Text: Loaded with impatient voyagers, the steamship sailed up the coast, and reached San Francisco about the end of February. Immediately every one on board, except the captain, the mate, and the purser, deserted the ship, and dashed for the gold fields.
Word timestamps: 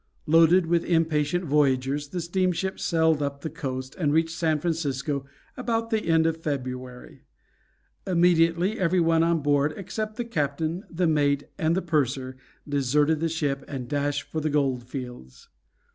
Loaded 0.25 0.65
with 0.65 0.83
impatient 0.83 1.43
voyagers, 1.45 2.07
the 2.07 2.21
steamship 2.21 2.79
sailed 2.79 3.21
up 3.21 3.41
the 3.41 3.51
coast, 3.51 3.93
and 3.99 4.11
reached 4.11 4.35
San 4.35 4.59
Francisco 4.59 5.27
about 5.55 5.91
the 5.91 6.05
end 6.05 6.25
of 6.25 6.37
February. 6.41 7.21
Immediately 8.07 8.79
every 8.79 8.99
one 8.99 9.21
on 9.21 9.41
board, 9.43 9.75
except 9.77 10.15
the 10.15 10.25
captain, 10.25 10.83
the 10.89 11.05
mate, 11.05 11.43
and 11.59 11.75
the 11.75 11.83
purser, 11.83 12.35
deserted 12.67 13.19
the 13.19 13.29
ship, 13.29 13.63
and 13.67 13.87
dashed 13.87 14.23
for 14.23 14.41
the 14.41 14.49
gold 14.49 14.81
fields. 14.89 15.49